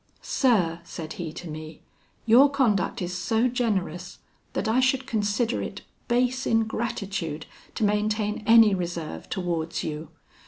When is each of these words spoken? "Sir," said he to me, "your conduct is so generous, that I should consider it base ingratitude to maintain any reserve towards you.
"Sir," 0.23 0.79
said 0.83 1.13
he 1.13 1.31
to 1.33 1.47
me, 1.47 1.83
"your 2.25 2.49
conduct 2.49 3.03
is 3.03 3.15
so 3.15 3.47
generous, 3.47 4.17
that 4.53 4.67
I 4.67 4.79
should 4.79 5.05
consider 5.05 5.61
it 5.61 5.83
base 6.07 6.47
ingratitude 6.47 7.45
to 7.75 7.83
maintain 7.83 8.43
any 8.47 8.73
reserve 8.73 9.29
towards 9.29 9.83
you. 9.83 10.09